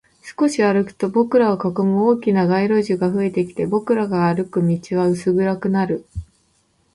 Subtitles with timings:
[0.23, 6.07] 少し歩くと、僕らを囲む大きな街路樹が増えてきて、僕らが歩く道は薄暗くなる